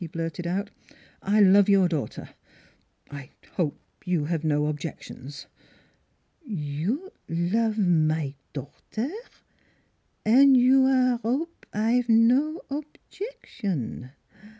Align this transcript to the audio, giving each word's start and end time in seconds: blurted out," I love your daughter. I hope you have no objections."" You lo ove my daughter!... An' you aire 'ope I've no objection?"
blurted 0.07 0.47
out," 0.47 0.71
I 1.21 1.41
love 1.41 1.69
your 1.69 1.87
daughter. 1.87 2.29
I 3.11 3.29
hope 3.51 3.79
you 4.03 4.25
have 4.25 4.43
no 4.43 4.65
objections."" 4.65 5.45
You 6.43 7.11
lo 7.29 7.67
ove 7.67 7.77
my 7.77 8.33
daughter!... 8.51 9.11
An' 10.25 10.55
you 10.55 10.87
aire 10.87 11.19
'ope 11.23 11.67
I've 11.71 12.09
no 12.09 12.63
objection?" 12.71 14.09